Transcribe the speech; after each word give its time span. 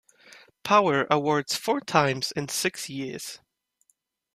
Power 0.63 1.05
awards 1.11 1.55
four 1.55 1.79
times 1.79 2.31
in 2.31 2.47
six 2.49 2.89
years. 2.89 3.39